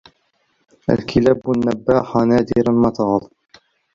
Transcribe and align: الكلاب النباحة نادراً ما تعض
الكلاب 0.89 1.51
النباحة 1.51 2.23
نادراً 2.25 2.71
ما 2.73 2.89
تعض 2.89 3.29